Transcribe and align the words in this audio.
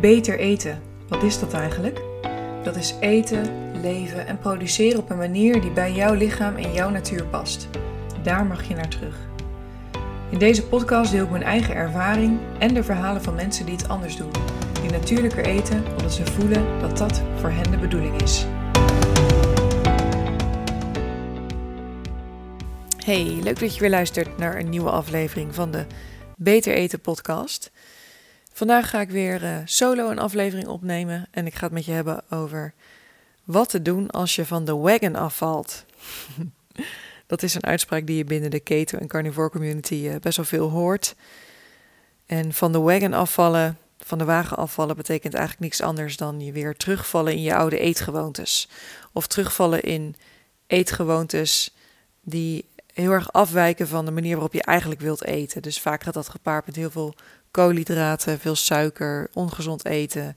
Beter 0.00 0.38
eten, 0.38 0.82
wat 1.08 1.22
is 1.22 1.38
dat 1.38 1.52
eigenlijk? 1.52 2.00
Dat 2.62 2.76
is 2.76 2.94
eten, 3.00 3.70
leven 3.80 4.26
en 4.26 4.38
produceren 4.38 4.98
op 4.98 5.10
een 5.10 5.16
manier 5.16 5.60
die 5.60 5.70
bij 5.70 5.92
jouw 5.92 6.14
lichaam 6.14 6.56
en 6.56 6.72
jouw 6.72 6.90
natuur 6.90 7.24
past. 7.24 7.68
Daar 8.22 8.46
mag 8.46 8.68
je 8.68 8.74
naar 8.74 8.88
terug. 8.88 9.16
In 10.30 10.38
deze 10.38 10.66
podcast 10.66 11.10
deel 11.10 11.24
ik 11.24 11.30
mijn 11.30 11.42
eigen 11.42 11.74
ervaring 11.74 12.38
en 12.58 12.74
de 12.74 12.84
verhalen 12.84 13.22
van 13.22 13.34
mensen 13.34 13.66
die 13.66 13.76
het 13.76 13.88
anders 13.88 14.16
doen. 14.16 14.30
Die 14.82 14.90
natuurlijker 14.90 15.44
eten 15.44 15.84
omdat 15.90 16.12
ze 16.12 16.26
voelen 16.26 16.80
dat 16.80 16.96
dat 16.96 17.22
voor 17.36 17.50
hen 17.50 17.70
de 17.70 17.78
bedoeling 17.78 18.22
is. 18.22 18.46
Hey, 23.04 23.38
leuk 23.42 23.60
dat 23.60 23.74
je 23.74 23.80
weer 23.80 23.90
luistert 23.90 24.38
naar 24.38 24.58
een 24.58 24.68
nieuwe 24.68 24.90
aflevering 24.90 25.54
van 25.54 25.70
de 25.70 25.86
Beter 26.36 26.74
Eten 26.74 27.00
podcast. 27.00 27.70
Vandaag 28.60 28.90
ga 28.90 29.00
ik 29.00 29.10
weer 29.10 29.42
uh, 29.42 29.56
solo 29.64 30.10
een 30.10 30.18
aflevering 30.18 30.68
opnemen 30.68 31.26
en 31.30 31.46
ik 31.46 31.54
ga 31.54 31.64
het 31.64 31.72
met 31.72 31.84
je 31.84 31.92
hebben 31.92 32.22
over 32.30 32.74
wat 33.44 33.68
te 33.68 33.82
doen 33.82 34.10
als 34.10 34.34
je 34.34 34.46
van 34.46 34.64
de 34.64 34.76
wagon 34.76 35.16
afvalt. 35.16 35.84
dat 37.26 37.42
is 37.42 37.54
een 37.54 37.64
uitspraak 37.64 38.06
die 38.06 38.16
je 38.16 38.24
binnen 38.24 38.50
de 38.50 38.60
keto- 38.60 38.98
en 38.98 39.06
carnivore 39.06 39.50
community 39.50 39.94
uh, 39.94 40.14
best 40.16 40.36
wel 40.36 40.46
veel 40.46 40.68
hoort. 40.68 41.14
En 42.26 42.52
van 42.52 42.72
de 42.72 42.78
wagon 42.78 43.12
afvallen, 43.12 43.78
van 43.98 44.18
de 44.18 44.24
wagen 44.24 44.56
afvallen, 44.56 44.96
betekent 44.96 45.34
eigenlijk 45.34 45.64
niks 45.64 45.82
anders 45.82 46.16
dan 46.16 46.40
je 46.40 46.52
weer 46.52 46.76
terugvallen 46.76 47.32
in 47.32 47.42
je 47.42 47.54
oude 47.54 47.78
eetgewoontes. 47.78 48.68
Of 49.12 49.26
terugvallen 49.26 49.82
in 49.82 50.16
eetgewoontes 50.66 51.74
die 52.22 52.64
heel 52.94 53.10
erg 53.10 53.32
afwijken 53.32 53.88
van 53.88 54.04
de 54.04 54.10
manier 54.10 54.32
waarop 54.32 54.52
je 54.52 54.62
eigenlijk 54.62 55.00
wilt 55.00 55.24
eten. 55.24 55.62
Dus 55.62 55.80
vaak 55.80 56.02
gaat 56.02 56.14
dat 56.14 56.28
gepaard 56.28 56.66
met 56.66 56.76
heel 56.76 56.90
veel 56.90 57.14
koolhydraten, 57.50 58.38
veel 58.38 58.54
suiker, 58.54 59.30
ongezond 59.32 59.84
eten. 59.84 60.36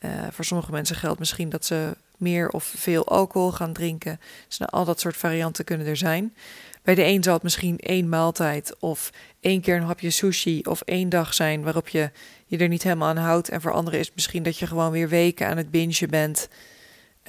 Uh, 0.00 0.10
voor 0.30 0.44
sommige 0.44 0.70
mensen 0.70 0.96
geldt 0.96 1.18
misschien 1.18 1.48
dat 1.48 1.64
ze 1.64 1.96
meer 2.16 2.48
of 2.48 2.64
veel 2.64 3.06
alcohol 3.06 3.52
gaan 3.52 3.72
drinken. 3.72 4.20
Dus 4.48 4.58
nou, 4.58 4.70
al 4.70 4.84
dat 4.84 5.00
soort 5.00 5.16
varianten 5.16 5.64
kunnen 5.64 5.86
er 5.86 5.96
zijn. 5.96 6.34
Bij 6.82 6.94
de 6.94 7.04
een 7.04 7.22
zal 7.22 7.34
het 7.34 7.42
misschien 7.42 7.78
één 7.78 8.08
maaltijd 8.08 8.76
of 8.78 9.10
één 9.40 9.60
keer 9.60 9.76
een 9.76 9.82
hapje 9.82 10.10
sushi 10.10 10.60
of 10.62 10.80
één 10.80 11.08
dag 11.08 11.34
zijn 11.34 11.62
waarop 11.62 11.88
je 11.88 12.10
je 12.46 12.58
er 12.58 12.68
niet 12.68 12.82
helemaal 12.82 13.08
aan 13.08 13.16
houdt. 13.16 13.48
En 13.48 13.60
voor 13.60 13.72
anderen 13.72 13.98
is 13.98 14.06
het 14.06 14.14
misschien 14.14 14.42
dat 14.42 14.58
je 14.58 14.66
gewoon 14.66 14.90
weer 14.90 15.08
weken 15.08 15.46
aan 15.46 15.56
het 15.56 15.70
bingen 15.70 16.08
bent. 16.08 16.48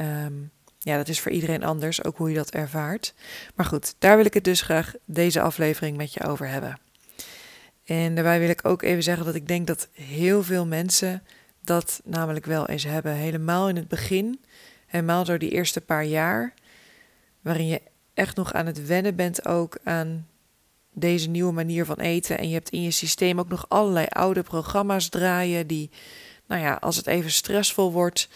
Um, 0.01 0.51
ja, 0.79 0.97
dat 0.97 1.07
is 1.07 1.19
voor 1.19 1.31
iedereen 1.31 1.63
anders, 1.63 2.03
ook 2.03 2.17
hoe 2.17 2.29
je 2.29 2.35
dat 2.35 2.51
ervaart. 2.51 3.13
Maar 3.55 3.65
goed, 3.65 3.95
daar 3.99 4.15
wil 4.15 4.25
ik 4.25 4.33
het 4.33 4.43
dus 4.43 4.61
graag 4.61 4.93
deze 5.05 5.41
aflevering 5.41 5.97
met 5.97 6.13
je 6.13 6.23
over 6.23 6.47
hebben. 6.47 6.82
En 7.83 8.15
daarbij 8.15 8.39
wil 8.39 8.49
ik 8.49 8.65
ook 8.65 8.81
even 8.81 9.03
zeggen 9.03 9.25
dat 9.25 9.35
ik 9.35 9.47
denk 9.47 9.67
dat 9.67 9.87
heel 9.91 10.43
veel 10.43 10.65
mensen 10.65 11.23
dat 11.63 12.01
namelijk 12.03 12.45
wel 12.45 12.67
eens 12.67 12.83
hebben. 12.83 13.13
Helemaal 13.13 13.69
in 13.69 13.75
het 13.75 13.87
begin, 13.87 14.39
helemaal 14.85 15.23
door 15.23 15.39
die 15.39 15.51
eerste 15.51 15.81
paar 15.81 16.05
jaar, 16.05 16.53
waarin 17.41 17.67
je 17.67 17.81
echt 18.13 18.35
nog 18.35 18.53
aan 18.53 18.65
het 18.65 18.85
wennen 18.85 19.15
bent 19.15 19.45
ook 19.45 19.77
aan 19.83 20.27
deze 20.93 21.29
nieuwe 21.29 21.53
manier 21.53 21.85
van 21.85 21.99
eten. 21.99 22.37
En 22.37 22.47
je 22.47 22.53
hebt 22.53 22.69
in 22.69 22.81
je 22.81 22.91
systeem 22.91 23.39
ook 23.39 23.49
nog 23.49 23.65
allerlei 23.67 24.05
oude 24.09 24.43
programma's 24.43 25.09
draaien 25.09 25.67
die, 25.67 25.89
nou 26.47 26.61
ja, 26.61 26.73
als 26.73 26.95
het 26.95 27.07
even 27.07 27.31
stressvol 27.31 27.91
wordt, 27.91 28.29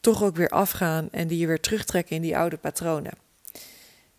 toch 0.00 0.22
ook 0.22 0.36
weer 0.36 0.48
afgaan 0.48 1.08
en 1.10 1.28
die 1.28 1.38
je 1.38 1.46
weer 1.46 1.60
terugtrekken 1.60 2.16
in 2.16 2.22
die 2.22 2.36
oude 2.36 2.56
patronen. 2.56 3.12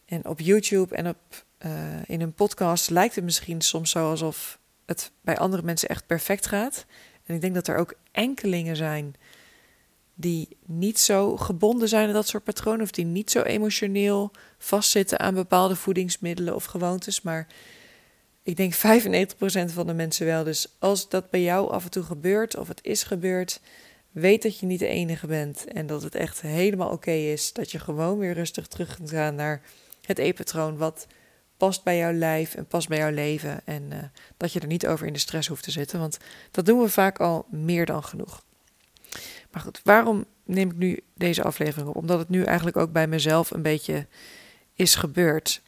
En 0.05 0.25
op 0.25 0.39
YouTube 0.39 0.95
en 0.95 1.07
op, 1.07 1.45
uh, 1.65 1.71
in 2.05 2.21
een 2.21 2.33
podcast 2.33 2.89
lijkt 2.89 3.15
het 3.15 3.23
misschien 3.23 3.61
soms 3.61 3.89
zo 3.89 4.09
alsof 4.09 4.59
het 4.85 5.11
bij 5.21 5.37
andere 5.37 5.63
mensen 5.63 5.89
echt 5.89 6.05
perfect 6.05 6.47
gaat. 6.47 6.85
En 7.25 7.35
ik 7.35 7.41
denk 7.41 7.53
dat 7.53 7.67
er 7.67 7.77
ook 7.77 7.93
enkelingen 8.11 8.75
zijn 8.75 9.15
die 10.13 10.57
niet 10.65 10.99
zo 10.99 11.37
gebonden 11.37 11.89
zijn 11.89 12.07
aan 12.07 12.13
dat 12.13 12.27
soort 12.27 12.43
patronen, 12.43 12.81
of 12.81 12.91
die 12.91 13.05
niet 13.05 13.31
zo 13.31 13.41
emotioneel 13.41 14.31
vastzitten 14.57 15.19
aan 15.19 15.33
bepaalde 15.33 15.75
voedingsmiddelen 15.75 16.55
of 16.55 16.65
gewoontes. 16.65 17.21
Maar 17.21 17.47
ik 18.43 18.57
denk 18.57 18.75
95% 18.75 18.77
van 19.65 19.87
de 19.87 19.93
mensen 19.93 20.25
wel. 20.25 20.43
Dus 20.43 20.75
als 20.79 21.09
dat 21.09 21.29
bij 21.29 21.41
jou 21.41 21.71
af 21.71 21.83
en 21.83 21.91
toe 21.91 22.03
gebeurt, 22.03 22.57
of 22.57 22.67
het 22.67 22.79
is 22.83 23.03
gebeurd, 23.03 23.59
Weet 24.17 24.41
dat 24.41 24.59
je 24.59 24.65
niet 24.65 24.79
de 24.79 24.87
enige 24.87 25.27
bent 25.27 25.65
en 25.65 25.87
dat 25.87 26.03
het 26.03 26.15
echt 26.15 26.41
helemaal 26.41 26.89
oké 26.89 27.11
is. 27.11 27.53
Dat 27.53 27.71
je 27.71 27.79
gewoon 27.79 28.17
weer 28.17 28.33
rustig 28.33 28.67
terug 28.67 28.95
kunt 28.95 29.09
gaan 29.09 29.35
naar 29.35 29.61
het 30.05 30.17
eetpatroon 30.17 30.77
wat 30.77 31.07
past 31.57 31.83
bij 31.83 31.97
jouw 31.97 32.13
lijf 32.13 32.55
en 32.55 32.67
past 32.67 32.87
bij 32.87 32.97
jouw 32.97 33.11
leven. 33.11 33.61
En 33.65 33.83
uh, 33.91 33.97
dat 34.37 34.53
je 34.53 34.59
er 34.59 34.67
niet 34.67 34.87
over 34.87 35.07
in 35.07 35.13
de 35.13 35.19
stress 35.19 35.47
hoeft 35.47 35.63
te 35.63 35.71
zitten, 35.71 35.99
want 35.99 36.17
dat 36.51 36.65
doen 36.65 36.79
we 36.79 36.89
vaak 36.89 37.19
al 37.19 37.45
meer 37.49 37.85
dan 37.85 38.03
genoeg. 38.03 38.43
Maar 39.51 39.61
goed, 39.61 39.81
waarom 39.83 40.25
neem 40.43 40.69
ik 40.69 40.75
nu 40.75 40.99
deze 41.15 41.43
aflevering 41.43 41.89
op? 41.89 41.95
Omdat 41.95 42.19
het 42.19 42.29
nu 42.29 42.43
eigenlijk 42.43 42.77
ook 42.77 42.91
bij 42.91 43.07
mezelf 43.07 43.51
een 43.51 43.61
beetje 43.61 44.07
is 44.73 44.95
gebeurd. 44.95 45.61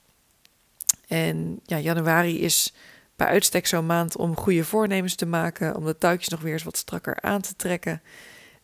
En 1.07 1.59
ja, 1.65 1.79
januari 1.79 2.41
is 2.41 2.73
bij 3.15 3.27
uitstek 3.27 3.67
zo'n 3.67 3.85
maand 3.85 4.15
om 4.15 4.35
goede 4.35 4.63
voornemens 4.63 5.15
te 5.15 5.25
maken, 5.25 5.75
om 5.75 5.85
de 5.85 5.97
touwtjes 5.97 6.29
nog 6.29 6.41
weer 6.41 6.53
eens 6.53 6.63
wat 6.63 6.77
strakker 6.77 7.21
aan 7.21 7.41
te 7.41 7.55
trekken. 7.55 8.01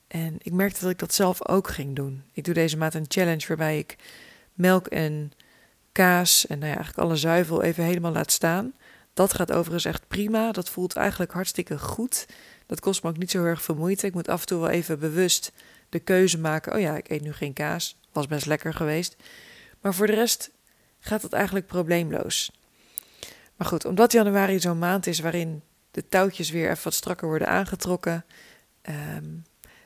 En 0.07 0.36
ik 0.38 0.52
merkte 0.52 0.81
dat 0.81 0.90
ik 0.90 1.00
dat 1.00 1.13
zelf 1.13 1.47
ook 1.47 1.68
ging 1.68 1.96
doen. 1.96 2.24
Ik 2.34 2.44
doe 2.44 2.53
deze 2.53 2.78
maand 2.78 2.94
een 2.94 3.06
challenge 3.07 3.47
waarbij 3.47 3.78
ik 3.78 3.96
melk 4.53 4.88
en 4.88 5.31
kaas 5.95 6.47
en 6.47 6.59
nou 6.59 6.69
ja, 6.69 6.75
eigenlijk 6.75 7.07
alle 7.07 7.16
zuivel 7.16 7.61
even 7.61 7.83
helemaal 7.83 8.11
laat 8.11 8.31
staan. 8.31 8.73
Dat 9.13 9.33
gaat 9.33 9.51
overigens 9.51 9.85
echt 9.85 10.07
prima. 10.07 10.51
Dat 10.51 10.69
voelt 10.69 10.95
eigenlijk 10.95 11.31
hartstikke 11.31 11.79
goed. 11.79 12.25
Dat 12.66 12.79
kost 12.79 13.03
me 13.03 13.09
ook 13.09 13.17
niet 13.17 13.31
zo 13.31 13.44
erg 13.44 13.61
veel 13.61 13.75
moeite. 13.75 14.07
Ik 14.07 14.13
moet 14.13 14.28
af 14.28 14.41
en 14.41 14.47
toe 14.47 14.59
wel 14.59 14.69
even 14.69 15.00
bewust 15.00 15.51
de 15.89 16.00
keuze 16.00 16.39
maken. 16.39 16.73
Oh 16.73 16.79
ja, 16.79 16.97
ik 16.97 17.09
eet 17.09 17.22
nu 17.22 17.33
geen 17.33 17.53
kaas. 17.53 17.97
Was 18.11 18.28
best 18.28 18.45
lekker 18.45 18.73
geweest. 18.73 19.16
Maar 19.81 19.94
voor 19.94 20.07
de 20.07 20.13
rest 20.13 20.51
gaat 21.00 21.22
het 21.22 21.33
eigenlijk 21.33 21.67
probleemloos. 21.67 22.51
Maar 23.56 23.67
goed, 23.67 23.85
omdat 23.85 24.12
januari 24.12 24.59
zo'n 24.59 24.79
maand 24.79 25.07
is 25.07 25.19
waarin 25.19 25.62
de 25.91 26.07
touwtjes 26.07 26.50
weer 26.50 26.69
even 26.69 26.83
wat 26.83 26.94
strakker 26.94 27.27
worden 27.27 27.47
aangetrokken, 27.47 28.25
um, 29.16 29.44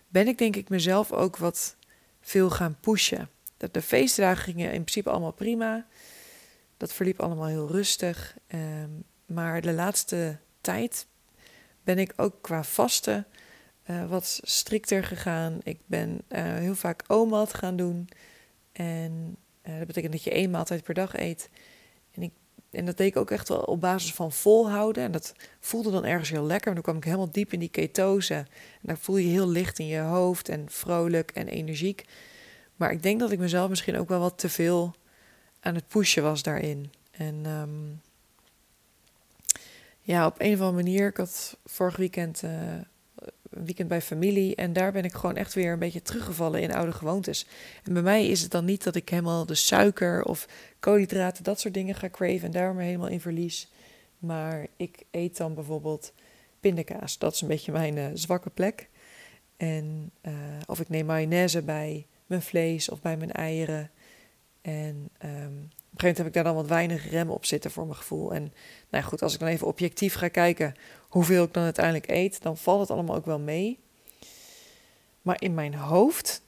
ben 0.08 0.28
ik 0.28 0.38
denk 0.38 0.56
ik 0.56 0.70
mezelf 0.70 1.12
ook 1.12 1.38
wat 1.38 1.76
veel 2.22 2.50
gaan 2.50 2.78
pushen. 2.82 3.30
De, 3.60 3.70
de 3.72 3.82
feestdagen 3.82 4.44
gingen 4.44 4.66
in 4.66 4.82
principe 4.82 5.10
allemaal 5.10 5.32
prima. 5.32 5.86
Dat 6.78 6.94
verliep 6.94 7.20
allemaal 7.20 7.48
heel 7.48 7.68
rustig. 7.68 8.38
Ehm, 8.48 8.90
maar 9.26 9.62
de 9.62 9.74
laatste 9.74 10.38
tijd 10.62 11.08
ben 11.84 11.98
ik 11.98 12.14
ook 12.16 12.42
qua 12.42 12.64
vasten 12.64 13.26
uh, 13.90 14.10
wat 14.10 14.40
strikter 14.44 15.04
gegaan. 15.04 15.58
Ik 15.64 15.80
ben 15.86 16.22
uh, 16.30 16.42
heel 16.42 16.76
vaak 16.76 17.04
OMAD 17.08 17.54
gaan 17.54 17.76
doen. 17.76 18.10
En 18.72 19.38
uh, 19.68 19.78
dat 19.78 19.88
betekent 19.88 20.14
dat 20.14 20.24
je 20.24 20.32
één 20.32 20.50
maaltijd 20.50 20.84
per 20.84 20.94
dag 20.94 21.18
eet. 21.18 21.50
En 22.12 22.22
ik 22.22 22.32
en 22.72 22.86
dat 22.86 22.98
deed 22.98 23.08
ik 23.08 23.18
ook 23.18 23.32
echt 23.32 23.50
wel 23.50 23.60
op 23.60 23.82
basis 23.82 24.14
van 24.14 24.32
volhouden. 24.32 25.04
En 25.04 25.12
dat 25.12 25.34
voelde 25.60 25.92
dan 25.92 26.06
ergens 26.06 26.30
heel 26.30 26.46
lekker. 26.46 26.68
En 26.68 26.74
toen 26.74 26.84
kwam 26.84 26.98
ik 26.98 27.04
helemaal 27.04 27.32
diep 27.32 27.54
in 27.54 27.60
die 27.60 27.70
ketose. 27.70 28.34
En 28.34 28.48
dan 28.82 28.98
voel 28.98 29.18
je 29.18 29.28
heel 29.28 29.48
licht 29.48 29.80
in 29.80 29.88
je 29.88 30.00
hoofd 30.00 30.50
en 30.50 30.66
vrolijk 30.70 31.32
en 31.32 31.48
energiek. 31.48 32.06
Maar 32.80 32.92
ik 32.92 33.04
denk 33.04 33.20
dat 33.20 33.32
ik 33.32 33.40
mezelf 33.40 33.70
misschien 33.70 33.98
ook 33.98 34.10
wel 34.10 34.20
wat 34.20 34.38
te 34.38 34.50
veel 34.50 34.96
aan 35.60 35.76
het 35.76 35.88
pushen 35.88 36.24
was 36.24 36.44
daarin. 36.44 36.92
En 37.12 37.46
um, 37.46 38.02
ja, 40.02 40.26
op 40.26 40.36
een 40.38 40.54
of 40.54 40.60
andere 40.60 40.84
manier. 40.84 41.08
Ik 41.08 41.18
had 41.18 41.58
vorig 41.66 41.96
weekend 41.96 42.42
een 42.42 42.86
weekend 43.50 43.88
bij 43.88 44.02
familie. 44.02 44.56
En 44.56 44.74
daar 44.74 44.92
ben 44.92 45.04
ik 45.04 45.14
gewoon 45.14 45.36
echt 45.36 45.54
weer 45.54 45.72
een 45.72 45.80
beetje 45.80 46.02
teruggevallen 46.02 46.62
in 46.62 46.74
oude 46.74 46.92
gewoontes. 46.92 47.46
En 47.84 47.94
bij 47.94 48.02
mij 48.02 48.28
is 48.28 48.42
het 48.42 48.52
dan 48.52 48.66
niet 48.66 48.84
dat 48.84 48.96
ik 48.96 49.10
helemaal 49.10 49.46
de 49.46 49.56
suiker 49.56 50.24
of 50.24 50.48
koolhydraten, 50.80 51.44
dat 51.44 51.60
soort 51.60 51.74
dingen 51.74 51.96
ga 51.96 52.10
craven 52.10 52.44
en 52.44 52.52
daar 52.52 52.74
me 52.74 52.84
helemaal 52.84 53.08
in 53.08 53.22
verlies. 53.22 53.72
Maar 54.20 54.68
ik 54.78 55.04
eet 55.12 55.38
dan 55.38 55.54
bijvoorbeeld 55.54 56.14
pindakaas. 56.60 57.18
Dat 57.18 57.34
is 57.34 57.42
een 57.42 57.48
beetje 57.48 57.72
mijn 57.72 57.96
uh, 57.96 58.06
zwakke 58.14 58.50
plek. 58.50 58.90
En, 59.58 60.12
uh, 60.22 60.34
of 60.66 60.80
ik 60.80 60.90
neem 60.90 61.06
mayonaise 61.06 61.62
bij 61.62 62.06
mijn 62.30 62.42
vlees 62.42 62.90
of 62.90 63.02
bij 63.02 63.18
mijn 63.18 63.32
eieren. 63.32 63.92
En 64.62 65.10
um, 65.26 65.72
een 66.00 66.00
gegeven 66.00 66.08
moment 66.08 66.18
heb 66.18 66.28
ik 66.28 66.34
daar 66.34 66.44
dan 66.44 66.56
wat 66.56 66.68
weinig 66.68 67.10
rem 67.10 67.30
op 67.30 67.46
zitten 67.46 67.72
voor 67.72 67.86
mijn 67.86 67.98
gevoel. 67.98 68.34
En 68.34 68.54
nou 68.90 69.04
goed, 69.04 69.22
als 69.22 69.34
ik 69.34 69.40
dan 69.40 69.50
even 69.50 69.68
objectief 69.68 70.14
ga 70.14 70.28
kijken 70.28 70.76
hoeveel 71.08 71.44
ik 71.44 71.54
dan 71.54 71.64
uiteindelijk 71.64 72.10
eet, 72.10 72.42
dan 72.42 72.58
valt 72.58 72.80
het 72.80 72.92
allemaal 72.92 73.16
ook 73.16 73.26
wel 73.26 73.40
mee. 73.40 73.80
Maar 75.22 75.42
in 75.42 75.54
mijn 75.54 75.74
hoofd 75.74 76.42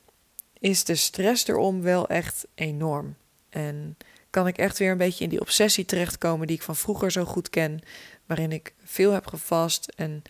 is 0.59 0.83
de 0.83 0.95
stress 0.95 1.47
erom 1.47 1.81
wel 1.81 2.07
echt 2.07 2.47
enorm. 2.55 3.15
En 3.49 3.97
kan 4.29 4.47
ik 4.47 4.57
echt 4.57 4.77
weer 4.77 4.91
een 4.91 4.97
beetje 4.97 5.23
in 5.23 5.29
die 5.29 5.41
obsessie 5.41 5.85
terechtkomen 5.85 6.47
die 6.47 6.55
ik 6.55 6.63
van 6.63 6.75
vroeger 6.75 7.11
zo 7.11 7.25
goed 7.25 7.49
ken, 7.49 7.79
waarin 8.25 8.51
ik 8.51 8.73
veel 8.83 9.11
heb 9.11 9.27
gevast 9.27 9.91
en 9.95 10.21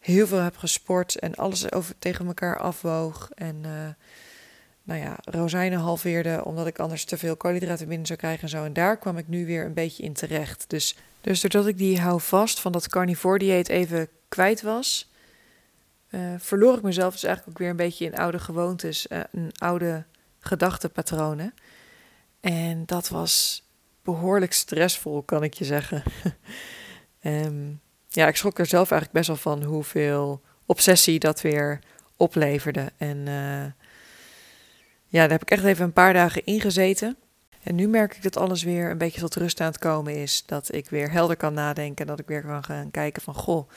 heel 0.00 0.26
veel 0.26 0.38
heb 0.38 0.56
gesport 0.56 1.18
en 1.18 1.34
alles 1.34 1.72
over 1.72 1.94
tegen 1.98 2.26
elkaar 2.26 2.58
afwoog 2.58 3.30
en 3.34 3.56
uh, 3.66 3.88
nou 4.88 5.00
ja, 5.00 5.16
rozijnen 5.24 5.78
halveerde 5.78 6.44
omdat 6.44 6.66
ik 6.66 6.78
anders 6.78 7.04
te 7.04 7.18
veel 7.18 7.36
koolhydraten 7.36 7.88
binnen 7.88 8.06
zou 8.06 8.18
krijgen 8.18 8.42
en 8.42 8.48
zo. 8.48 8.64
En 8.64 8.72
daar 8.72 8.98
kwam 8.98 9.18
ik 9.18 9.28
nu 9.28 9.46
weer 9.46 9.64
een 9.64 9.74
beetje 9.74 10.02
in 10.02 10.12
terecht. 10.12 10.64
Dus, 10.68 10.96
dus 11.20 11.40
doordat 11.40 11.66
ik 11.66 11.78
die 11.78 12.00
hou 12.00 12.20
vast 12.20 12.60
van 12.60 12.72
dat 12.72 12.88
carnivore 12.88 13.38
dieet 13.38 13.68
even 13.68 14.08
kwijt 14.28 14.62
was, 14.62 15.10
uh, 16.10 16.34
verloor 16.38 16.76
ik 16.76 16.82
mezelf 16.82 17.12
dus 17.12 17.24
eigenlijk 17.24 17.56
ook 17.56 17.62
weer 17.62 17.70
een 17.70 17.86
beetje 17.86 18.04
in 18.04 18.16
oude 18.16 18.38
gewoontes, 18.38 19.06
uh, 19.08 19.20
een 19.32 19.52
oude 19.58 20.04
gedachtepatronen. 20.40 21.54
En 22.40 22.86
dat 22.86 23.08
was 23.08 23.64
behoorlijk 24.02 24.52
stressvol, 24.52 25.22
kan 25.22 25.42
ik 25.42 25.54
je 25.54 25.64
zeggen. 25.64 26.02
um, 27.22 27.80
ja, 28.08 28.26
ik 28.26 28.36
schrok 28.36 28.58
er 28.58 28.66
zelf 28.66 28.90
eigenlijk 28.90 29.26
best 29.26 29.42
wel 29.42 29.54
van 29.54 29.68
hoeveel 29.68 30.42
obsessie 30.66 31.18
dat 31.18 31.40
weer 31.40 31.78
opleverde. 32.16 32.92
En 32.96 33.26
uh, 33.26 33.64
ja, 35.08 35.20
daar 35.20 35.30
heb 35.30 35.42
ik 35.42 35.50
echt 35.50 35.64
even 35.64 35.84
een 35.84 35.92
paar 35.92 36.12
dagen 36.12 36.44
ingezeten. 36.44 37.16
En 37.62 37.74
nu 37.74 37.88
merk 37.88 38.16
ik 38.16 38.22
dat 38.22 38.36
alles 38.36 38.62
weer 38.62 38.90
een 38.90 38.98
beetje 38.98 39.20
tot 39.20 39.34
rust 39.34 39.60
aan 39.60 39.66
het 39.66 39.78
komen 39.78 40.14
is. 40.14 40.42
Dat 40.46 40.74
ik 40.74 40.88
weer 40.88 41.10
helder 41.10 41.36
kan 41.36 41.54
nadenken. 41.54 42.06
Dat 42.06 42.18
ik 42.18 42.26
weer 42.26 42.42
kan 42.42 42.64
gaan 42.64 42.90
kijken 42.90 43.22
van, 43.22 43.34
goh, 43.34 43.68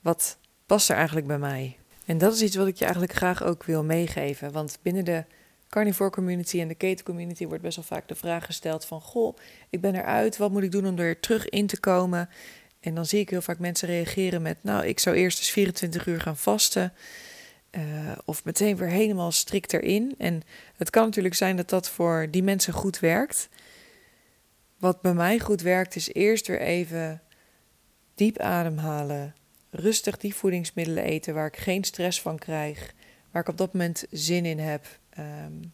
wat 0.00 0.38
past 0.66 0.90
er 0.90 0.96
eigenlijk 0.96 1.26
bij 1.26 1.38
mij? 1.38 1.76
En 2.04 2.18
dat 2.18 2.34
is 2.34 2.42
iets 2.42 2.56
wat 2.56 2.66
ik 2.66 2.76
je 2.76 2.84
eigenlijk 2.84 3.14
graag 3.14 3.42
ook 3.42 3.64
wil 3.64 3.84
meegeven. 3.84 4.52
Want 4.52 4.78
binnen 4.82 5.04
de 5.04 5.24
carnivore 5.68 6.10
community 6.10 6.60
en 6.60 6.68
de 6.68 6.74
keten 6.74 7.04
community 7.04 7.46
wordt 7.46 7.62
best 7.62 7.76
wel 7.76 7.84
vaak 7.84 8.08
de 8.08 8.14
vraag 8.14 8.44
gesteld 8.44 8.84
van... 8.84 9.00
Goh, 9.00 9.36
ik 9.70 9.80
ben 9.80 9.94
eruit, 9.94 10.36
wat 10.36 10.50
moet 10.50 10.62
ik 10.62 10.72
doen 10.72 10.86
om 10.86 10.98
er 10.98 11.20
terug 11.20 11.48
in 11.48 11.66
te 11.66 11.80
komen? 11.80 12.28
En 12.80 12.94
dan 12.94 13.06
zie 13.06 13.20
ik 13.20 13.30
heel 13.30 13.42
vaak 13.42 13.58
mensen 13.58 13.88
reageren 13.88 14.42
met... 14.42 14.56
Nou, 14.60 14.86
ik 14.86 14.98
zou 14.98 15.16
eerst 15.16 15.38
eens 15.38 15.50
24 15.50 16.06
uur 16.06 16.20
gaan 16.20 16.36
vasten... 16.36 16.92
Uh, 17.70 18.12
of 18.24 18.44
meteen 18.44 18.76
weer 18.76 18.88
helemaal 18.88 19.32
strikt 19.32 19.72
erin. 19.72 20.14
En 20.18 20.42
het 20.76 20.90
kan 20.90 21.04
natuurlijk 21.04 21.34
zijn 21.34 21.56
dat 21.56 21.68
dat 21.68 21.88
voor 21.88 22.28
die 22.30 22.42
mensen 22.42 22.72
goed 22.72 22.98
werkt. 22.98 23.48
Wat 24.78 25.00
bij 25.00 25.14
mij 25.14 25.38
goed 25.38 25.60
werkt, 25.60 25.96
is 25.96 26.12
eerst 26.12 26.46
weer 26.46 26.60
even 26.60 27.22
diep 28.14 28.38
ademhalen. 28.38 29.34
Rustig 29.70 30.16
die 30.16 30.34
voedingsmiddelen 30.34 31.04
eten 31.04 31.34
waar 31.34 31.46
ik 31.46 31.56
geen 31.56 31.84
stress 31.84 32.20
van 32.20 32.38
krijg. 32.38 32.94
Waar 33.30 33.42
ik 33.42 33.48
op 33.48 33.58
dat 33.58 33.72
moment 33.72 34.04
zin 34.10 34.44
in 34.44 34.58
heb. 34.58 34.86
Um, 35.18 35.72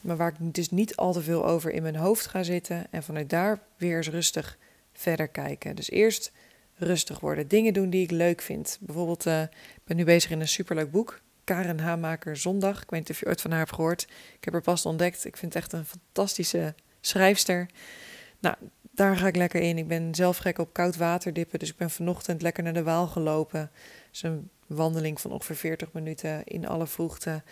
maar 0.00 0.16
waar 0.16 0.34
ik 0.40 0.54
dus 0.54 0.70
niet 0.70 0.96
al 0.96 1.12
te 1.12 1.22
veel 1.22 1.46
over 1.46 1.70
in 1.70 1.82
mijn 1.82 1.96
hoofd 1.96 2.26
ga 2.26 2.42
zitten. 2.42 2.86
En 2.90 3.02
vanuit 3.02 3.30
daar 3.30 3.60
weer 3.76 3.96
eens 3.96 4.08
rustig 4.08 4.58
verder 4.92 5.28
kijken. 5.28 5.76
Dus 5.76 5.90
eerst 5.90 6.32
rustig 6.78 7.20
worden. 7.20 7.48
Dingen 7.48 7.72
doen 7.72 7.90
die 7.90 8.02
ik 8.02 8.10
leuk 8.10 8.42
vind. 8.42 8.78
Bijvoorbeeld, 8.80 9.26
uh, 9.26 9.42
ik 9.42 9.82
ben 9.84 9.96
nu 9.96 10.04
bezig 10.04 10.30
in 10.30 10.40
een 10.40 10.48
superleuk 10.48 10.90
boek. 10.90 11.20
Karen 11.44 11.78
Hamaker 11.78 12.36
Zondag. 12.36 12.82
Ik 12.82 12.90
weet 12.90 13.00
niet 13.00 13.10
of 13.10 13.20
je 13.20 13.26
ooit 13.26 13.40
van 13.40 13.50
haar 13.50 13.60
hebt 13.60 13.74
gehoord. 13.74 14.02
Ik 14.38 14.44
heb 14.44 14.52
haar 14.52 14.62
pas 14.62 14.86
ontdekt. 14.86 15.24
Ik 15.24 15.36
vind 15.36 15.54
het 15.54 15.62
echt 15.62 15.72
een 15.72 15.84
fantastische 15.84 16.74
schrijfster. 17.00 17.66
Nou, 18.38 18.56
daar 18.90 19.16
ga 19.16 19.26
ik 19.26 19.36
lekker 19.36 19.60
in. 19.60 19.78
Ik 19.78 19.88
ben 19.88 20.14
zelf 20.14 20.36
gek 20.36 20.58
op 20.58 20.72
koud 20.72 20.96
water 20.96 21.32
dippen. 21.32 21.58
Dus 21.58 21.70
ik 21.70 21.76
ben 21.76 21.90
vanochtend 21.90 22.42
lekker 22.42 22.62
naar 22.62 22.72
de 22.72 22.82
Waal 22.82 23.06
gelopen. 23.06 23.70
Dus 24.10 24.22
een 24.22 24.50
wandeling 24.66 25.20
van 25.20 25.32
ongeveer 25.32 25.56
40 25.56 25.92
minuten 25.92 26.44
in 26.44 26.66
alle 26.66 26.86
vroegte. 26.86 27.42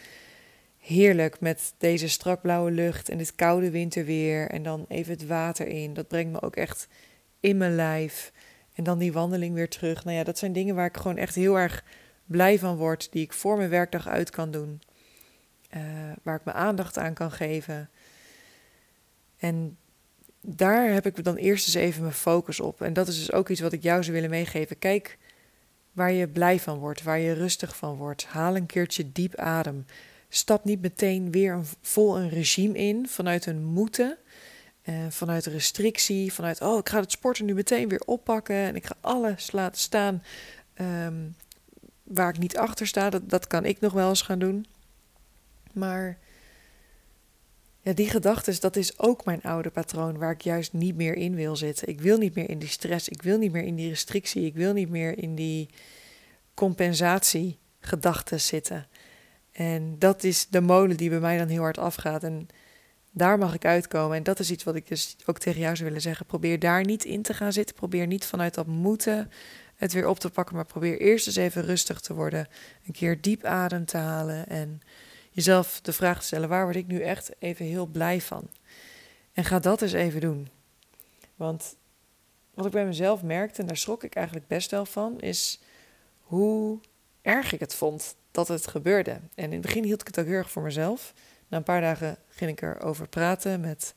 Heerlijk 0.79 1.41
met 1.41 1.75
deze 1.79 2.09
strak 2.09 2.41
blauwe 2.43 2.71
lucht 2.71 3.09
en 3.09 3.19
dit 3.19 3.35
koude 3.35 3.71
winterweer. 3.71 4.51
En 4.51 4.63
dan 4.63 4.85
even 4.89 5.13
het 5.13 5.27
water 5.27 5.67
in. 5.67 5.95
Dat 5.95 6.09
brengt 6.09 6.33
me 6.33 6.43
ook 6.43 6.57
echt 6.57 6.89
in 7.41 7.57
mijn 7.57 7.75
lijf. 7.75 8.33
En 8.77 8.85
dan 8.85 8.99
die 8.99 9.13
wandeling 9.13 9.55
weer 9.55 9.69
terug. 9.69 10.05
Nou 10.05 10.17
ja, 10.17 10.25
dat 10.25 10.39
zijn 10.39 10.53
dingen 10.53 10.75
waar 10.75 10.87
ik 10.87 10.97
gewoon 10.97 11.17
echt 11.17 11.35
heel 11.35 11.59
erg 11.59 11.85
blij 12.25 12.59
van 12.59 12.77
word. 12.77 13.13
Die 13.13 13.23
ik 13.23 13.33
voor 13.33 13.57
mijn 13.57 13.71
werkdag 13.71 14.09
uit 14.09 14.31
kan 14.31 14.51
doen. 14.51 14.81
Uh, 15.77 15.83
waar 16.23 16.37
ik 16.37 16.45
mijn 16.45 16.57
aandacht 16.57 16.99
aan 16.99 17.15
kan 17.15 17.31
geven. 17.31 17.91
En 19.37 19.77
daar 20.41 20.89
heb 20.89 21.07
ik 21.07 21.25
dan 21.25 21.37
eerst 21.37 21.67
eens 21.67 21.75
even 21.75 22.03
mijn 22.03 22.15
focus 22.15 22.61
op. 22.61 22.81
En 22.81 22.93
dat 22.93 23.09
is 23.09 23.19
dus 23.19 23.33
ook 23.33 23.49
iets 23.49 23.61
wat 23.61 23.73
ik 23.73 23.83
jou 23.83 24.03
zou 24.03 24.15
willen 24.15 24.31
meegeven. 24.31 24.79
Kijk 24.79 25.19
waar 25.93 26.13
je 26.13 26.29
blij 26.29 26.61
van 26.61 26.79
wordt, 26.79 27.03
waar 27.03 27.19
je 27.19 27.33
rustig 27.33 27.77
van 27.77 27.97
wordt. 27.97 28.25
Haal 28.25 28.57
een 28.57 28.67
keertje 28.67 29.13
diep 29.13 29.37
adem. 29.37 29.87
Stap 30.29 30.65
niet 30.65 30.81
meteen 30.81 31.31
weer 31.31 31.61
vol 31.81 32.19
een 32.19 32.29
regime 32.29 32.79
in 32.79 33.09
vanuit 33.09 33.47
een 33.47 33.65
moeten. 33.65 34.19
Uh, 34.89 35.07
vanuit 35.09 35.47
restrictie, 35.47 36.33
vanuit 36.33 36.61
oh, 36.61 36.79
ik 36.79 36.89
ga 36.89 37.01
het 37.01 37.11
sporten 37.11 37.45
nu 37.45 37.55
meteen 37.55 37.89
weer 37.89 38.03
oppakken 38.05 38.57
en 38.57 38.77
ik 38.77 38.87
ga 38.87 38.97
alles 39.01 39.53
laten 39.53 39.81
staan 39.81 40.23
um, 40.81 41.37
waar 42.03 42.29
ik 42.29 42.39
niet 42.39 42.57
achter 42.57 42.87
sta. 42.87 43.11
Dat, 43.11 43.31
dat 43.31 43.47
kan 43.47 43.65
ik 43.65 43.81
nog 43.81 43.93
wel 43.93 44.09
eens 44.09 44.23
gaan 44.23 44.39
doen. 44.39 44.67
Maar 45.73 46.19
ja, 47.81 47.93
die 47.93 48.11
gedachten, 48.11 48.61
dat 48.61 48.77
is 48.77 48.99
ook 48.99 49.25
mijn 49.25 49.43
oude 49.43 49.71
patroon 49.71 50.19
waar 50.19 50.31
ik 50.31 50.41
juist 50.41 50.73
niet 50.73 50.97
meer 50.97 51.15
in 51.15 51.35
wil 51.35 51.57
zitten. 51.57 51.89
Ik 51.89 52.01
wil 52.01 52.19
niet 52.19 52.35
meer 52.35 52.51
in 52.51 52.59
die 52.59 52.69
stress, 52.69 53.09
ik 53.09 53.23
wil 53.23 53.39
niet 53.39 53.53
meer 53.53 53.65
in 53.65 53.75
die 53.75 53.89
restrictie, 53.89 54.45
ik 54.45 54.55
wil 54.55 54.73
niet 54.73 54.89
meer 54.89 55.19
in 55.19 55.35
die 55.35 55.69
compensatiegedachten 56.55 58.41
zitten. 58.41 58.87
En 59.53 59.99
dat 59.99 60.25
is 60.25 60.47
de 60.49 60.61
molen 60.61 60.97
die 60.97 61.11
bij 61.11 61.21
mij 61.21 61.39
dan 61.39 61.49
heel 61.49 61.63
hard 61.63 61.79
afgaat. 61.79 62.23
En 62.23 62.49
daar 63.17 63.39
mag 63.39 63.55
ik 63.55 63.65
uitkomen. 63.65 64.17
En 64.17 64.23
dat 64.23 64.39
is 64.39 64.51
iets 64.51 64.65
wat 64.65 64.75
ik 64.75 64.89
dus 64.89 65.17
ook 65.27 65.39
tegen 65.39 65.61
jou 65.61 65.75
zou 65.75 65.89
willen 65.89 66.03
zeggen. 66.03 66.27
Probeer 66.27 66.59
daar 66.59 66.85
niet 66.85 67.05
in 67.05 67.23
te 67.23 67.35
gaan 67.35 67.53
zitten. 67.53 67.75
Probeer 67.75 68.07
niet 68.07 68.27
vanuit 68.27 68.55
dat 68.55 68.67
moeten 68.67 69.31
het 69.75 69.93
weer 69.93 70.09
op 70.09 70.19
te 70.19 70.31
pakken. 70.31 70.55
Maar 70.55 70.67
probeer 70.67 71.01
eerst 71.01 71.27
eens 71.27 71.37
even 71.37 71.63
rustig 71.63 72.01
te 72.01 72.15
worden. 72.15 72.49
Een 72.87 72.93
keer 72.93 73.21
diep 73.21 73.45
adem 73.45 73.85
te 73.85 73.97
halen. 73.97 74.49
En 74.49 74.81
jezelf 75.31 75.81
de 75.81 75.93
vraag 75.93 76.19
te 76.19 76.27
stellen: 76.27 76.49
waar 76.49 76.65
word 76.65 76.77
ik 76.77 76.87
nu 76.87 77.01
echt 77.01 77.31
even 77.39 77.67
heel 77.67 77.87
blij 77.87 78.21
van? 78.21 78.51
En 79.33 79.45
ga 79.45 79.59
dat 79.59 79.83
eens 79.83 79.93
even 79.93 80.21
doen. 80.21 80.49
Want 81.37 81.77
wat 82.55 82.67
ik 82.67 82.73
bij 82.73 82.87
mezelf 82.87 83.23
merkte, 83.23 83.61
en 83.61 83.67
daar 83.67 83.77
schrok 83.77 84.05
ik 84.05 84.15
eigenlijk 84.15 84.47
best 84.47 84.71
wel 84.71 84.87
van, 84.87 85.21
is 85.21 85.61
hoe 86.21 86.81
erg 87.23 87.53
ik 87.53 87.61
het 87.61 87.75
vond 87.75 88.17
dat 88.31 88.49
het 88.49 88.67
gebeurde. 88.67 89.11
En 89.35 89.45
in 89.45 89.53
het 89.53 89.61
begin 89.61 89.85
hield 89.85 90.01
ik 90.01 90.07
het 90.07 90.19
ook 90.19 90.27
heel 90.27 90.35
erg 90.35 90.51
voor 90.51 90.63
mezelf. 90.63 91.13
Na 91.49 91.57
een 91.57 91.63
paar 91.63 91.81
dagen 91.81 92.17
ging 92.29 92.51
ik 92.51 92.63
erover 92.63 93.09
praten 93.09 93.61
met 93.61 93.95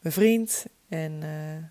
mijn 0.00 0.14
vriend. 0.14 0.66
En 0.88 1.12
uh, 1.12 1.20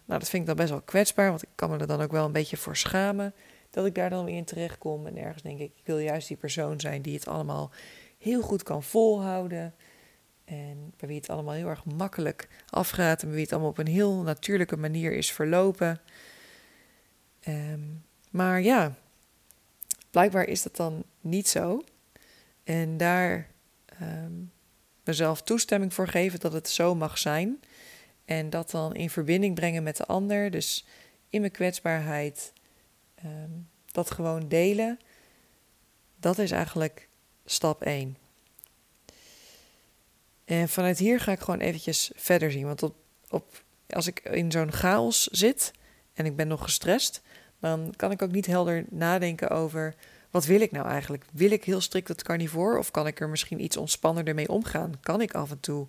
nou, 0.06 0.19
dat 0.19 0.30
vind 0.30 0.42
ik 0.42 0.48
dan 0.48 0.56
best 0.56 0.69
wel 0.69 0.81
kwetsbaar, 0.81 1.30
want 1.30 1.44
ik 1.44 1.50
kan 1.56 1.69
me 1.69 1.78
er 1.78 1.88
dan 1.88 2.02
ook 2.02 2.12
wel 2.12 2.25
een 2.25 2.31
beetje 2.31 2.58
voor 2.58 2.78
schamen 2.78 3.34
dat 3.69 3.86
ik 3.86 3.96
daar 3.96 4.10
dan 4.10 4.25
weer 4.25 4.36
in 4.36 4.46
terecht 4.46 4.78
kom. 4.78 5.08
En 5.08 5.18
ergens 5.18 5.44
denk 5.44 5.60
ik, 5.60 5.72
ik 5.75 5.86
wil 5.86 5.98
juist 5.98 6.28
die 6.28 6.38
persoon 6.38 6.80
zijn 6.80 7.02
die 7.02 7.14
het 7.14 7.28
allemaal 7.28 7.72
heel 8.18 8.42
goed 8.42 8.64
kan 8.64 8.84
volhouden. 8.84 9.75
En 10.46 10.94
bij 10.98 11.08
wie 11.08 11.18
het 11.18 11.30
allemaal 11.30 11.54
heel 11.54 11.68
erg 11.68 11.86
makkelijk 11.86 12.48
afgaat. 12.69 13.22
En 13.22 13.28
bij 13.28 13.36
wie 13.36 13.44
het 13.44 13.54
allemaal 13.54 13.72
op 13.72 13.78
een 13.78 13.88
heel 13.88 14.22
natuurlijke 14.22 14.78
manier 14.78 15.14
is 15.14 15.31
verlopen. 15.31 16.02
Um, 17.48 18.06
maar 18.30 18.62
ja, 18.62 18.96
blijkbaar 20.12 20.46
is 20.46 20.64
dat 20.64 20.76
dan 20.76 21.04
niet 21.21 21.47
zo. 21.47 21.83
En 22.64 22.97
daar 22.97 23.47
um, 24.02 24.52
mezelf 25.07 25.42
toestemming 25.42 25.94
voor 25.94 26.07
geven 26.07 26.40
dat 26.40 26.54
het 26.54 26.69
zo 26.69 26.95
mag 26.95 27.18
zijn. 27.18 27.59
En 28.26 28.49
dat 28.49 28.71
dan 28.71 28.95
in 28.95 29.09
verbinding 29.09 29.56
brengen 29.56 29.83
met 29.83 29.97
de 29.97 30.06
ander. 30.06 30.52
Dus 30.52 30.85
in 31.30 31.40
mijn 31.40 31.52
kwetsbaarheid 31.52 32.54
um, 33.26 33.69
dat 33.92 34.11
gewoon 34.11 34.47
delen. 34.47 34.99
Dat 36.19 36.37
is 36.37 36.52
eigenlijk 36.52 37.07
stap 37.45 37.81
1. 37.81 38.18
En 40.45 40.69
vanuit 40.69 40.97
hier 40.97 41.19
ga 41.19 41.31
ik 41.31 41.40
gewoon 41.40 41.59
eventjes 41.59 42.11
verder 42.16 42.52
zien. 42.52 42.66
Want 42.66 42.83
op, 42.83 42.95
op, 43.30 43.64
als 43.90 44.07
ik 44.07 44.19
in 44.19 44.52
zo'n 44.52 44.71
chaos 44.71 45.23
zit 45.23 45.71
en 46.14 46.26
ik 46.26 46.35
ben 46.35 46.47
nog 46.47 46.64
gestrest, 46.64 47.21
dan 47.59 47.94
kan 47.95 48.11
ik 48.11 48.21
ook 48.21 48.31
niet 48.31 48.45
helder 48.45 48.85
nadenken 48.90 49.49
over 49.49 49.95
wat 50.31 50.46
wil 50.46 50.62
ik 50.62 50.72
nou 50.72 50.88
eigenlijk? 50.88 51.24
Wil 51.31 51.52
ik 51.52 51.64
heel 51.64 51.81
strikt 51.81 52.07
het 52.07 52.24
carnivore 52.24 52.78
of 52.78 52.92
kan 52.92 53.07
ik 53.07 53.19
er 53.19 53.30
misschien 53.30 53.64
iets 53.64 53.78
ontspannender 53.78 54.36
mee 54.36 54.50
omgaan? 54.50 54.94
Kan 55.02 55.22
ik 55.22 55.34
af 55.34 55.52
en 55.52 55.60
toe 55.60 55.88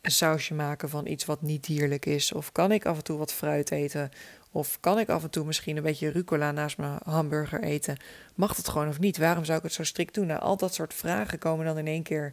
een 0.00 0.10
sausje 0.10 0.54
maken 0.54 0.88
van 0.88 1.06
iets 1.06 1.24
wat 1.24 1.42
niet 1.42 1.64
dierlijk 1.64 2.06
is? 2.06 2.32
Of 2.32 2.52
kan 2.52 2.72
ik 2.72 2.86
af 2.86 2.96
en 2.96 3.04
toe 3.04 3.18
wat 3.18 3.32
fruit 3.32 3.70
eten? 3.70 4.10
Of 4.52 4.80
kan 4.80 4.98
ik 4.98 5.08
af 5.08 5.22
en 5.22 5.30
toe 5.30 5.44
misschien 5.44 5.76
een 5.76 5.82
beetje 5.82 6.08
rucola 6.08 6.52
naast 6.52 6.78
mijn 6.78 6.98
hamburger 7.04 7.62
eten? 7.62 7.96
Mag 8.34 8.54
dat 8.54 8.68
gewoon 8.68 8.88
of 8.88 8.98
niet? 8.98 9.18
Waarom 9.18 9.44
zou 9.44 9.58
ik 9.58 9.64
het 9.64 9.72
zo 9.72 9.84
strikt 9.84 10.14
doen? 10.14 10.26
Nou, 10.26 10.40
al 10.40 10.56
dat 10.56 10.74
soort 10.74 10.94
vragen 10.94 11.38
komen 11.38 11.66
dan 11.66 11.78
in 11.78 11.86
één 11.86 12.02
keer 12.02 12.32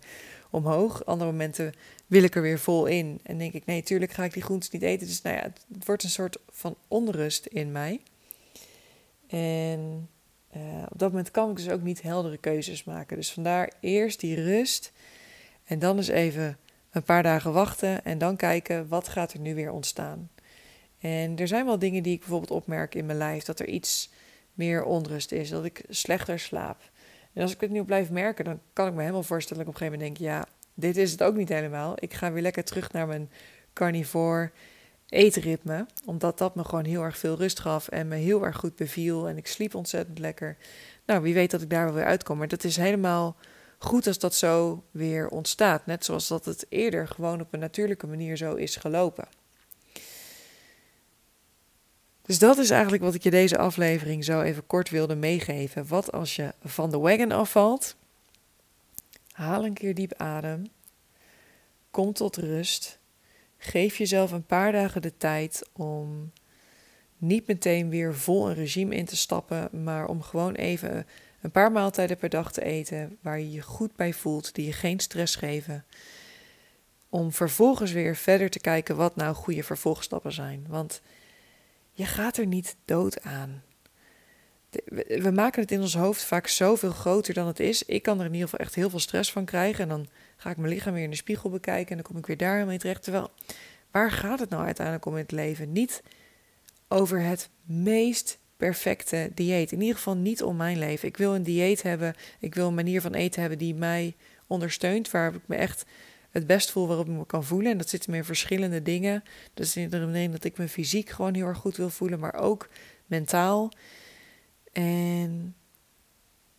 omhoog. 0.50 1.06
Andere 1.06 1.32
momenten 1.32 1.74
wil 2.08 2.24
ik 2.24 2.36
er 2.36 2.42
weer 2.42 2.60
vol 2.60 2.86
in. 2.86 3.20
En 3.24 3.38
denk 3.38 3.54
ik, 3.54 3.66
nee, 3.66 3.84
tuurlijk 3.84 4.12
ga 4.12 4.24
ik 4.24 4.34
die 4.34 4.44
groentes 4.44 4.70
niet 4.70 4.82
eten. 4.82 5.08
Dus 5.08 5.22
nou 5.22 5.36
ja, 5.36 5.42
het 5.44 5.86
wordt 5.86 6.04
een 6.04 6.10
soort 6.10 6.38
van 6.50 6.76
onrust 6.88 7.46
in 7.46 7.72
mij. 7.72 8.02
En 9.28 10.10
uh, 10.56 10.62
op 10.92 11.00
dat 11.00 11.10
moment 11.10 11.32
kan 11.32 11.50
ik 11.50 11.56
dus 11.56 11.70
ook 11.70 11.82
niet 11.82 12.02
heldere 12.02 12.38
keuzes 12.38 12.84
maken. 12.84 13.18
Dus 13.18 13.32
vandaar 13.32 13.72
eerst 13.80 14.20
die 14.20 14.36
rust. 14.44 14.92
En 15.66 15.80
dan 15.80 15.98
eens 15.98 16.08
even 16.08 16.58
een 16.92 17.04
paar 17.04 17.24
dagen 17.24 17.54
wachten. 17.54 18.06
En 18.06 18.18
dan 18.18 18.36
kijken, 18.36 18.88
wat 18.88 19.08
gaat 19.08 19.34
er 19.34 19.40
nu 19.40 19.56
weer 19.56 19.72
ontstaan? 19.72 20.30
En 21.00 21.38
er 21.38 21.48
zijn 21.48 21.66
wel 21.66 21.80
dingen 21.80 22.04
die 22.04 22.14
ik 22.14 22.20
bijvoorbeeld 22.20 22.52
opmerk 22.52 22.96
in 22.96 23.06
mijn 23.06 23.18
lijf. 23.18 23.44
Dat 23.44 23.60
er 23.60 23.68
iets 23.68 24.10
meer 24.54 24.84
onrust 24.84 25.32
is. 25.32 25.50
Dat 25.50 25.66
ik 25.66 25.84
slechter 25.90 26.40
slaap. 26.40 26.78
En 27.34 27.42
als 27.42 27.54
ik 27.54 27.62
het 27.62 27.72
nu 27.72 27.84
blijf 27.84 28.10
merken, 28.10 28.46
dan 28.46 28.60
kan 28.74 28.88
ik 28.88 28.94
me 28.94 29.00
helemaal 29.00 29.24
voorstellen 29.24 29.66
dat 29.66 29.74
ik 29.74 29.76
op 29.76 29.82
een 29.82 29.88
gegeven 29.88 30.08
moment 30.08 30.20
denk... 30.20 30.32
Ja, 30.32 30.48
dit 30.74 30.98
is 30.98 31.12
het 31.12 31.24
ook 31.24 31.36
niet 31.36 31.50
helemaal. 31.50 31.94
Ik 32.00 32.14
ga 32.14 32.32
weer 32.32 32.42
lekker 32.42 32.64
terug 32.64 32.92
naar 32.92 33.08
mijn 33.08 33.30
carnivore. 33.74 34.52
Eetritme, 35.10 35.86
omdat 36.06 36.38
dat 36.38 36.56
me 36.56 36.64
gewoon 36.64 36.86
heel 36.86 37.02
erg 37.02 37.18
veel 37.18 37.36
rust 37.36 37.60
gaf 37.60 37.88
en 37.88 38.08
me 38.08 38.16
heel 38.16 38.46
erg 38.46 38.58
goed 38.58 38.76
beviel 38.76 39.28
en 39.28 39.38
ik 39.38 39.48
sliep 39.48 39.76
ontzettend 39.76 40.20
lekker. 40.20 40.58
Nou, 41.06 41.22
wie 41.22 41.34
weet 41.34 41.52
dat 41.52 41.62
ik 41.62 41.70
daar 41.70 41.86
wel 41.86 41.94
weer 41.94 42.06
uitkom, 42.06 42.38
maar 42.38 42.48
dat 42.48 42.64
is 42.64 42.78
helemaal 42.78 43.36
goed 43.78 44.08
als 44.08 44.20
dat 44.20 44.36
zo 44.36 44.84
weer 44.92 45.28
ontstaat, 45.28 45.86
net 45.86 46.06
zoals 46.06 46.28
dat 46.28 46.46
het 46.46 46.66
eerder 46.70 47.08
gewoon 47.08 47.42
op 47.42 47.54
een 47.54 47.60
natuurlijke 47.60 48.08
manier 48.08 48.38
zo 48.38 48.54
is 48.54 48.76
gelopen. 48.76 49.28
Dus 52.22 52.40
dat 52.40 52.58
is 52.58 52.70
eigenlijk 52.70 53.04
wat 53.04 53.14
ik 53.14 53.24
je 53.24 53.30
deze 53.30 53.58
aflevering 53.58 54.24
zo 54.24 54.42
even 54.42 54.68
kort 54.68 54.90
wilde 54.90 55.16
meegeven. 55.16 55.88
Wat 55.88 56.12
als 56.12 56.36
je 56.36 56.54
van 56.64 56.90
de 56.90 56.98
wagon 56.98 57.32
afvalt? 57.32 57.96
Haal 59.32 59.66
een 59.66 59.74
keer 59.74 59.96
diep 59.96 60.14
adem. 60.18 60.68
Kom 61.92 62.14
tot 62.14 62.36
rust. 62.36 63.00
Geef 63.58 63.98
jezelf 63.98 64.32
een 64.32 64.46
paar 64.46 64.72
dagen 64.72 65.02
de 65.02 65.18
tijd 65.18 65.70
om 65.74 66.32
niet 67.18 67.48
meteen 67.48 67.90
weer 67.90 68.16
vol 68.16 68.50
een 68.50 68.56
regime 68.56 68.96
in 68.96 69.06
te 69.06 69.16
stappen, 69.16 69.84
maar 69.84 70.08
om 70.08 70.22
gewoon 70.22 70.54
even 70.54 71.08
een 71.42 71.52
paar 71.52 71.72
maaltijden 71.72 72.18
per 72.18 72.30
dag 72.30 72.52
te 72.52 72.64
eten 72.64 73.18
waar 73.22 73.40
je 73.40 73.52
je 73.52 73.62
goed 73.62 73.96
bij 73.96 74.14
voelt, 74.14 74.56
die 74.56 74.66
je 74.66 74.74
geen 74.74 75.00
stress 75.00 75.36
geven. 75.36 75.86
Om 77.10 77.32
vervolgens 77.32 77.92
weer 77.92 78.16
verder 78.16 78.50
te 78.50 78.60
kijken 78.60 78.96
wat 78.96 79.16
nou 79.16 79.36
goede 79.36 79.64
vervolgstappen 79.64 80.34
zijn. 80.34 80.66
Want 80.70 81.02
je 81.92 82.06
gaat 82.06 82.38
er 82.38 82.46
niet 82.46 82.76
dood 82.86 83.22
aan. 83.22 83.64
We 85.08 85.32
maken 85.34 85.62
het 85.62 85.72
in 85.72 85.82
ons 85.82 85.96
hoofd 85.96 86.24
vaak 86.24 86.48
zoveel 86.48 86.92
groter 86.92 87.34
dan 87.34 87.48
het 87.48 87.60
is. 87.60 87.84
Ik 87.84 88.04
kan 88.04 88.20
er 88.20 88.26
in 88.26 88.34
ieder 88.34 88.50
geval 88.50 88.66
echt 88.66 88.76
heel 88.76 88.90
veel 88.90 89.00
stress 89.00 89.32
van 89.32 89.46
krijgen. 89.46 89.84
En 89.84 89.90
dan 89.90 90.08
ga 90.38 90.50
ik 90.50 90.58
mijn 90.58 90.74
lichaam 90.74 90.94
weer 90.94 91.04
in 91.04 91.10
de 91.10 91.16
spiegel 91.16 91.50
bekijken 91.50 91.90
en 91.90 91.96
dan 91.96 92.06
kom 92.06 92.18
ik 92.18 92.26
weer 92.26 92.38
daarmee 92.38 92.78
terecht. 92.78 93.04
Terwijl, 93.04 93.32
waar 93.92 94.12
gaat 94.12 94.40
het 94.40 94.50
nou 94.50 94.66
uiteindelijk 94.66 95.06
om 95.06 95.14
in 95.14 95.22
het 95.22 95.32
leven? 95.32 95.72
Niet 95.72 96.04
over 96.88 97.22
het 97.22 97.50
meest 97.64 98.40
perfecte 98.58 99.32
dieet. 99.34 99.72
In 99.72 99.82
ieder 99.82 99.96
geval 99.96 100.16
niet 100.16 100.44
om 100.44 100.56
mijn 100.56 100.80
leven. 100.80 101.08
Ik 101.08 101.18
wil 101.18 101.36
een 101.36 101.44
dieet 101.44 101.82
hebben. 101.82 102.16
Ik 102.40 102.56
wil 102.56 102.68
een 102.68 102.74
manier 102.74 103.02
van 103.02 103.14
eten 103.14 103.42
hebben 103.42 103.60
die 103.60 103.76
mij 103.76 104.16
ondersteunt. 104.48 105.12
Waar 105.12 105.34
ik 105.34 105.48
me 105.48 105.56
echt 105.56 105.86
het 106.32 106.48
best 106.48 106.72
voel 106.72 106.88
waarop 106.88 107.08
ik 107.08 107.14
me 107.14 107.26
kan 107.26 107.44
voelen. 107.44 107.72
En 107.72 107.78
dat 107.78 107.90
zit 107.90 108.08
in 108.08 108.24
verschillende 108.24 108.82
dingen. 108.82 109.24
Dat 109.54 109.68
zit 109.68 109.94
erin 109.94 110.32
dat 110.32 110.44
ik 110.44 110.58
me 110.58 110.68
fysiek 110.68 111.10
gewoon 111.10 111.34
heel 111.34 111.46
erg 111.46 111.58
goed 111.58 111.78
wil 111.78 111.90
voelen, 111.90 112.20
maar 112.20 112.36
ook 112.36 112.70
mentaal. 113.06 113.72
En 114.76 115.56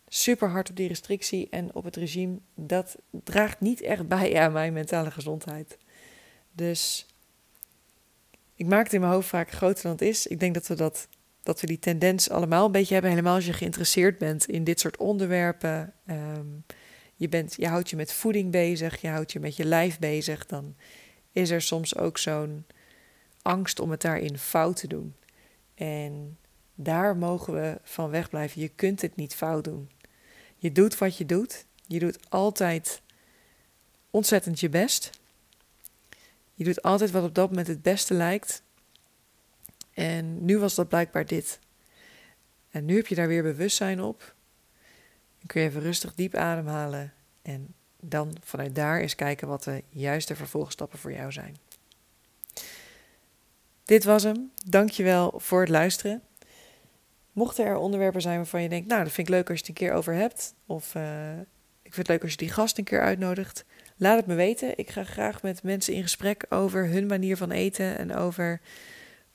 super 0.07 0.49
hard 0.49 0.69
op 0.69 0.75
die 0.75 0.87
restrictie 0.87 1.47
en 1.49 1.75
op 1.75 1.83
het 1.83 1.95
regime, 1.95 2.37
dat 2.55 2.95
draagt 3.09 3.59
niet 3.59 3.81
echt 3.81 4.07
bij 4.07 4.39
aan 4.39 4.51
mijn 4.51 4.73
mentale 4.73 5.11
gezondheid. 5.11 5.77
Dus 6.51 7.05
ik 8.55 8.65
maak 8.65 8.83
het 8.83 8.93
in 8.93 8.99
mijn 8.99 9.11
hoofd 9.11 9.27
vaak 9.27 9.51
groter 9.51 9.83
dan 9.83 9.91
het 9.91 10.01
is. 10.01 10.27
Ik 10.27 10.39
denk 10.39 10.53
dat 10.53 10.67
we, 10.67 10.75
dat, 10.75 11.07
dat 11.43 11.61
we 11.61 11.67
die 11.67 11.79
tendens 11.79 12.29
allemaal 12.29 12.65
een 12.65 12.71
beetje 12.71 12.93
hebben, 12.93 13.11
helemaal 13.11 13.35
als 13.35 13.45
je 13.45 13.53
geïnteresseerd 13.53 14.17
bent 14.17 14.45
in 14.45 14.63
dit 14.63 14.79
soort 14.79 14.97
onderwerpen. 14.97 15.93
Ehm, 16.05 16.47
je, 17.15 17.29
bent, 17.29 17.53
je 17.57 17.67
houdt 17.67 17.89
je 17.89 17.95
met 17.95 18.13
voeding 18.13 18.51
bezig, 18.51 19.01
je 19.01 19.07
houdt 19.07 19.31
je 19.31 19.39
met 19.39 19.55
je 19.55 19.65
lijf 19.65 19.99
bezig, 19.99 20.45
dan 20.45 20.75
is 21.31 21.49
er 21.49 21.61
soms 21.61 21.97
ook 21.97 22.17
zo'n 22.17 22.65
angst 23.41 23.79
om 23.79 23.91
het 23.91 24.01
daarin 24.01 24.37
fout 24.37 24.75
te 24.75 24.87
doen. 24.87 25.15
En 25.75 26.37
daar 26.79 27.17
mogen 27.17 27.53
we 27.53 27.79
van 27.83 28.09
wegblijven. 28.09 28.61
Je 28.61 28.67
kunt 28.67 29.01
het 29.01 29.15
niet 29.15 29.35
fout 29.35 29.63
doen. 29.63 29.89
Je 30.57 30.71
doet 30.71 30.97
wat 30.97 31.17
je 31.17 31.25
doet. 31.25 31.65
Je 31.87 31.99
doet 31.99 32.29
altijd 32.29 33.01
ontzettend 34.09 34.59
je 34.59 34.69
best. 34.69 35.09
Je 36.53 36.63
doet 36.63 36.81
altijd 36.81 37.11
wat 37.11 37.23
op 37.23 37.35
dat 37.35 37.49
moment 37.49 37.67
het 37.67 37.81
beste 37.81 38.13
lijkt. 38.13 38.61
En 39.93 40.45
nu 40.45 40.57
was 40.57 40.75
dat 40.75 40.87
blijkbaar 40.87 41.25
dit. 41.25 41.59
En 42.69 42.85
nu 42.85 42.95
heb 42.95 43.07
je 43.07 43.15
daar 43.15 43.27
weer 43.27 43.43
bewustzijn 43.43 44.01
op. 44.01 44.35
Dan 45.37 45.47
kun 45.47 45.61
je 45.61 45.67
even 45.67 45.81
rustig 45.81 46.13
diep 46.15 46.35
ademhalen 46.35 47.13
en 47.41 47.73
dan 47.99 48.37
vanuit 48.43 48.75
daar 48.75 48.99
eens 48.99 49.15
kijken 49.15 49.47
wat 49.47 49.63
de 49.63 49.83
juiste 49.89 50.35
vervolgstappen 50.35 50.99
voor 50.99 51.11
jou 51.13 51.31
zijn. 51.31 51.57
Dit 53.83 54.03
was 54.03 54.23
hem. 54.23 54.51
Dankjewel 54.65 55.33
voor 55.35 55.59
het 55.59 55.69
luisteren. 55.69 56.21
Mochten 57.37 57.65
er 57.65 57.77
onderwerpen 57.77 58.21
zijn 58.21 58.35
waarvan 58.35 58.61
je 58.61 58.69
denkt, 58.69 58.87
nou, 58.87 59.03
dat 59.03 59.11
vind 59.11 59.27
ik 59.27 59.33
leuk 59.33 59.49
als 59.49 59.59
je 59.59 59.65
het 59.65 59.69
een 59.69 59.87
keer 59.87 59.93
over 59.93 60.13
hebt, 60.13 60.55
of 60.65 60.95
uh, 60.95 61.39
ik 61.81 61.93
vind 61.93 61.95
het 61.95 62.07
leuk 62.07 62.21
als 62.21 62.31
je 62.31 62.37
die 62.37 62.49
gast 62.49 62.77
een 62.77 62.83
keer 62.83 63.01
uitnodigt, 63.01 63.65
laat 63.97 64.17
het 64.17 64.25
me 64.25 64.35
weten. 64.35 64.77
Ik 64.77 64.89
ga 64.89 65.03
graag 65.03 65.41
met 65.41 65.63
mensen 65.63 65.93
in 65.93 66.01
gesprek 66.01 66.45
over 66.49 66.87
hun 66.87 67.05
manier 67.05 67.37
van 67.37 67.51
eten 67.51 67.97
en 67.97 68.15
over 68.15 68.61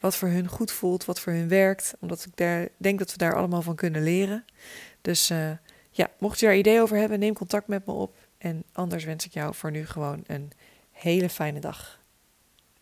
wat 0.00 0.16
voor 0.16 0.28
hun 0.28 0.48
goed 0.48 0.72
voelt, 0.72 1.04
wat 1.04 1.20
voor 1.20 1.32
hun 1.32 1.48
werkt, 1.48 1.94
omdat 2.00 2.24
ik 2.24 2.36
daar, 2.36 2.68
denk 2.76 2.98
dat 2.98 3.12
we 3.12 3.18
daar 3.18 3.36
allemaal 3.36 3.62
van 3.62 3.76
kunnen 3.76 4.02
leren. 4.02 4.44
Dus 5.00 5.30
uh, 5.30 5.50
ja, 5.90 6.10
mocht 6.18 6.40
je 6.40 6.46
daar 6.46 6.56
ideeën 6.56 6.80
over 6.80 6.96
hebben, 6.96 7.18
neem 7.18 7.34
contact 7.34 7.66
met 7.66 7.86
me 7.86 7.92
op. 7.92 8.16
En 8.38 8.64
anders 8.72 9.04
wens 9.04 9.26
ik 9.26 9.32
jou 9.32 9.54
voor 9.54 9.70
nu 9.70 9.86
gewoon 9.86 10.24
een 10.26 10.50
hele 10.90 11.28
fijne 11.28 11.60
dag. 11.60 12.01